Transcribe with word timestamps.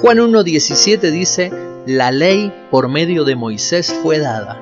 Juan 0.00 0.18
1.17 0.18 1.10
dice, 1.12 1.52
la 1.86 2.10
ley 2.10 2.52
por 2.70 2.88
medio 2.88 3.24
de 3.24 3.36
Moisés 3.36 3.94
fue 4.02 4.18
dada, 4.18 4.60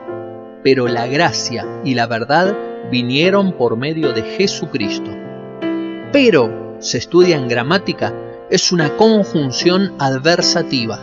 pero 0.63 0.89
la 0.89 1.07
gracia 1.07 1.67
y 1.85 1.95
la 1.95 2.07
verdad 2.07 2.55
vinieron 2.91 3.53
por 3.53 3.77
medio 3.77 4.13
de 4.13 4.23
Jesucristo. 4.23 5.11
Pero, 6.13 6.77
se 6.81 6.99
estudia 6.99 7.37
en 7.37 7.49
gramática, 7.49 8.13
es 8.51 8.73
una 8.73 8.95
conjunción 8.99 9.95
adversativa. 9.99 11.03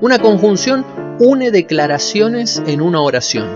Una 0.00 0.18
conjunción 0.18 0.86
une 1.18 1.50
declaraciones 1.50 2.62
en 2.66 2.80
una 2.80 3.02
oración. 3.02 3.48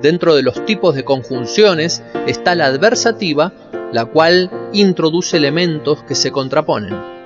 Dentro 0.00 0.34
de 0.34 0.42
los 0.42 0.64
tipos 0.64 0.94
de 0.94 1.04
conjunciones 1.04 2.02
está 2.26 2.54
la 2.54 2.64
adversativa, 2.64 3.52
la 3.92 4.06
cual 4.06 4.50
introduce 4.72 5.36
elementos 5.36 6.02
que 6.02 6.14
se 6.14 6.32
contraponen. 6.32 7.21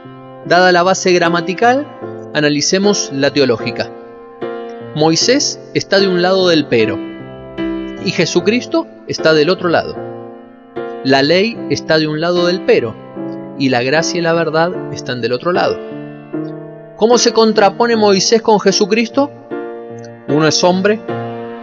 Dada 0.46 0.70
la 0.70 0.84
base 0.84 1.12
gramatical, 1.12 1.88
analicemos 2.32 3.10
la 3.12 3.32
teológica. 3.32 3.90
Moisés 4.94 5.60
está 5.74 5.98
de 5.98 6.06
un 6.06 6.22
lado 6.22 6.48
del 6.48 6.66
pero 6.66 6.96
y 8.04 8.12
Jesucristo 8.12 8.86
está 9.08 9.34
del 9.34 9.50
otro 9.50 9.68
lado. 9.68 9.96
La 11.02 11.24
ley 11.24 11.58
está 11.68 11.98
de 11.98 12.06
un 12.06 12.20
lado 12.20 12.46
del 12.46 12.64
pero 12.64 12.94
y 13.58 13.70
la 13.70 13.82
gracia 13.82 14.20
y 14.20 14.22
la 14.22 14.34
verdad 14.34 14.70
están 14.92 15.20
del 15.20 15.32
otro 15.32 15.50
lado. 15.50 15.76
¿Cómo 16.96 17.18
se 17.18 17.32
contrapone 17.32 17.96
Moisés 17.96 18.40
con 18.40 18.60
Jesucristo? 18.60 19.32
Uno 20.28 20.46
es 20.46 20.62
hombre, 20.62 21.00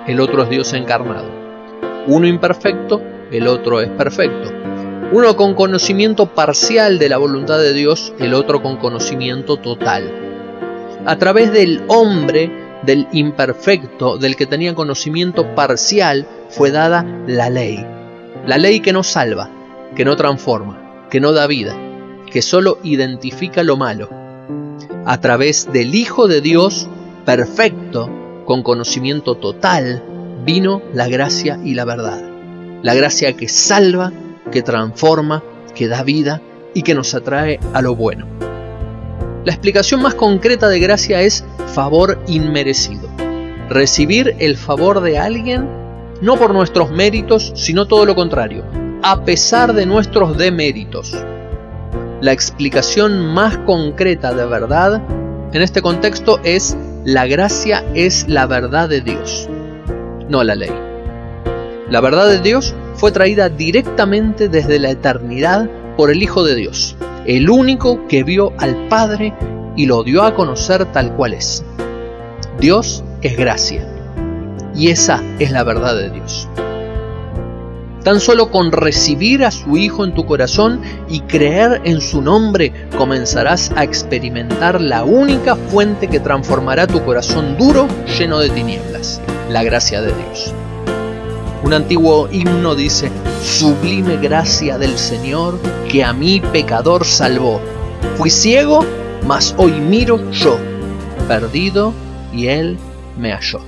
el 0.07 0.19
otro 0.19 0.43
es 0.43 0.49
Dios 0.49 0.73
encarnado. 0.73 1.29
Uno 2.07 2.27
imperfecto, 2.27 3.01
el 3.31 3.47
otro 3.47 3.79
es 3.79 3.89
perfecto. 3.91 4.51
Uno 5.11 5.35
con 5.35 5.53
conocimiento 5.53 6.27
parcial 6.27 6.97
de 6.97 7.09
la 7.09 7.17
voluntad 7.17 7.59
de 7.59 7.73
Dios, 7.73 8.13
el 8.19 8.33
otro 8.33 8.63
con 8.63 8.77
conocimiento 8.77 9.57
total. 9.57 10.11
A 11.05 11.17
través 11.17 11.51
del 11.51 11.83
hombre, 11.87 12.51
del 12.83 13.07
imperfecto, 13.11 14.17
del 14.17 14.35
que 14.35 14.45
tenía 14.45 14.73
conocimiento 14.73 15.53
parcial, 15.53 16.27
fue 16.49 16.71
dada 16.71 17.05
la 17.27 17.49
ley. 17.49 17.85
La 18.47 18.57
ley 18.57 18.79
que 18.79 18.93
no 18.93 19.03
salva, 19.03 19.49
que 19.95 20.05
no 20.05 20.15
transforma, 20.15 21.07
que 21.09 21.19
no 21.19 21.31
da 21.31 21.45
vida, 21.45 21.75
que 22.31 22.41
solo 22.41 22.79
identifica 22.83 23.63
lo 23.63 23.77
malo. 23.77 24.09
A 25.05 25.19
través 25.21 25.71
del 25.71 25.93
Hijo 25.93 26.27
de 26.27 26.41
Dios, 26.41 26.87
perfecto, 27.25 28.09
con 28.45 28.63
conocimiento 28.63 29.35
total, 29.35 30.03
vino 30.43 30.81
la 30.93 31.07
gracia 31.07 31.59
y 31.63 31.75
la 31.75 31.85
verdad. 31.85 32.21
La 32.81 32.93
gracia 32.95 33.33
que 33.33 33.47
salva, 33.47 34.11
que 34.53 34.61
transforma, 34.61 35.43
que 35.73 35.87
da 35.87 36.03
vida 36.03 36.41
y 36.75 36.83
que 36.83 36.93
nos 36.93 37.13
atrae 37.15 37.59
a 37.73 37.81
lo 37.81 37.95
bueno. 37.95 38.27
La 39.43 39.51
explicación 39.51 40.01
más 40.01 40.13
concreta 40.13 40.69
de 40.69 40.79
gracia 40.79 41.21
es 41.21 41.43
favor 41.73 42.19
inmerecido. 42.27 43.09
Recibir 43.67 44.35
el 44.39 44.55
favor 44.55 45.01
de 45.01 45.17
alguien 45.17 45.67
no 46.21 46.37
por 46.37 46.53
nuestros 46.53 46.91
méritos, 46.91 47.51
sino 47.55 47.87
todo 47.87 48.05
lo 48.05 48.15
contrario, 48.15 48.63
a 49.01 49.25
pesar 49.25 49.73
de 49.73 49.85
nuestros 49.87 50.37
deméritos. 50.37 51.17
La 52.21 52.31
explicación 52.31 53.33
más 53.33 53.57
concreta 53.57 54.33
de 54.33 54.45
verdad 54.45 55.01
en 55.51 55.61
este 55.61 55.81
contexto 55.81 56.39
es 56.43 56.77
la 57.03 57.25
gracia 57.25 57.83
es 57.95 58.29
la 58.29 58.45
verdad 58.45 58.87
de 58.87 59.01
Dios, 59.01 59.49
no 60.29 60.43
la 60.43 60.55
ley. 60.55 60.71
La 61.89 61.99
verdad 61.99 62.27
de 62.29 62.39
Dios 62.39 62.73
fue 63.03 63.11
traída 63.11 63.49
directamente 63.49 64.47
desde 64.47 64.79
la 64.79 64.91
eternidad 64.91 65.69
por 65.97 66.09
el 66.09 66.23
Hijo 66.23 66.45
de 66.45 66.55
Dios, 66.55 66.95
el 67.25 67.49
único 67.49 68.07
que 68.07 68.23
vio 68.23 68.53
al 68.59 68.87
Padre 68.87 69.33
y 69.75 69.87
lo 69.87 70.03
dio 70.03 70.23
a 70.23 70.33
conocer 70.33 70.85
tal 70.93 71.13
cual 71.13 71.33
es. 71.33 71.65
Dios 72.61 73.03
es 73.21 73.35
gracia, 73.35 73.85
y 74.73 74.87
esa 74.87 75.21
es 75.39 75.51
la 75.51 75.65
verdad 75.65 75.97
de 75.97 76.11
Dios. 76.11 76.47
Tan 78.05 78.21
solo 78.21 78.49
con 78.49 78.71
recibir 78.71 79.43
a 79.43 79.51
su 79.51 79.75
Hijo 79.75 80.05
en 80.05 80.13
tu 80.13 80.25
corazón 80.25 80.79
y 81.09 81.19
creer 81.23 81.81
en 81.83 81.99
su 81.99 82.21
nombre 82.21 82.71
comenzarás 82.97 83.69
a 83.75 83.83
experimentar 83.83 84.79
la 84.79 85.03
única 85.03 85.57
fuente 85.57 86.07
que 86.07 86.21
transformará 86.21 86.87
tu 86.87 87.03
corazón 87.03 87.57
duro 87.57 87.85
lleno 88.17 88.39
de 88.39 88.49
tinieblas, 88.49 89.19
la 89.49 89.61
gracia 89.61 90.01
de 90.01 90.13
Dios. 90.13 90.53
Un 91.63 91.73
antiguo 91.73 92.29
himno 92.31 92.75
dice, 92.75 93.11
Sublime 93.41 94.17
gracia 94.17 94.77
del 94.77 94.97
Señor 94.97 95.59
que 95.89 96.03
a 96.03 96.13
mí 96.13 96.39
pecador 96.39 97.05
salvó. 97.05 97.61
Fui 98.17 98.29
ciego, 98.29 98.85
mas 99.25 99.55
hoy 99.57 99.71
miro 99.71 100.29
yo, 100.31 100.57
perdido 101.27 101.93
y 102.33 102.47
Él 102.47 102.77
me 103.17 103.31
halló. 103.31 103.61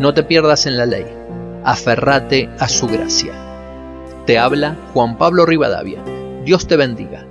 No 0.00 0.14
te 0.14 0.22
pierdas 0.22 0.66
en 0.66 0.76
la 0.76 0.86
ley 0.86 1.06
aferrate 1.66 2.48
a 2.60 2.68
su 2.68 2.86
gracia. 2.86 3.32
Te 4.24 4.38
habla 4.38 4.76
Juan 4.94 5.18
Pablo 5.18 5.44
Rivadavia. 5.44 6.00
Dios 6.44 6.68
te 6.68 6.76
bendiga. 6.76 7.26